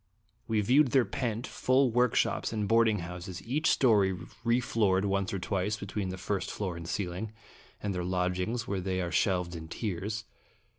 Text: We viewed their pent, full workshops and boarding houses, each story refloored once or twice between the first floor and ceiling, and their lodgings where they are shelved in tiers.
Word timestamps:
We 0.47 0.61
viewed 0.61 0.93
their 0.93 1.05
pent, 1.05 1.45
full 1.45 1.91
workshops 1.91 2.51
and 2.51 2.67
boarding 2.67 3.01
houses, 3.05 3.39
each 3.43 3.69
story 3.69 4.11
refloored 4.43 5.05
once 5.05 5.31
or 5.31 5.37
twice 5.37 5.77
between 5.77 6.09
the 6.09 6.17
first 6.17 6.49
floor 6.49 6.75
and 6.75 6.87
ceiling, 6.89 7.33
and 7.83 7.93
their 7.93 8.03
lodgings 8.03 8.67
where 8.67 8.81
they 8.81 8.99
are 8.99 9.11
shelved 9.11 9.53
in 9.55 9.67
tiers. 9.67 10.25